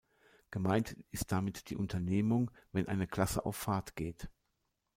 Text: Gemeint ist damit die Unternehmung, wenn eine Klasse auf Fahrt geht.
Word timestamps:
Gemeint 0.49 0.95
ist 1.11 1.31
damit 1.31 1.69
die 1.69 1.75
Unternehmung, 1.77 2.49
wenn 2.71 2.87
eine 2.87 3.05
Klasse 3.05 3.45
auf 3.45 3.55
Fahrt 3.55 3.95
geht. 3.95 4.31